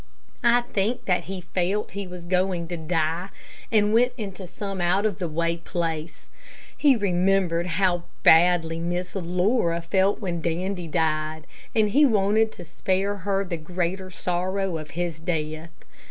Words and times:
I 0.43 0.61
think 0.61 1.05
that 1.05 1.25
he 1.25 1.41
felt 1.41 1.91
he 1.91 2.07
was 2.07 2.25
going 2.25 2.67
to 2.69 2.77
die, 2.77 3.29
and 3.71 3.93
went 3.93 4.13
into 4.17 4.47
some 4.47 4.81
out 4.81 5.05
of 5.05 5.19
the 5.19 5.27
way 5.29 5.57
place. 5.57 6.27
He 6.75 6.95
remembered 6.95 7.67
how 7.77 8.05
badly 8.23 8.79
Miss 8.79 9.13
Laura 9.15 9.79
felt 9.79 10.19
when 10.19 10.41
Dandy 10.41 10.87
died, 10.87 11.45
and 11.75 11.91
he 11.91 12.03
wanted 12.03 12.51
to 12.53 12.63
spare 12.63 13.17
her 13.17 13.45
the 13.45 13.57
greater 13.57 14.09
sorrow 14.09 14.77
of 14.79 14.89
his 14.97 15.19
death. 15.19 15.69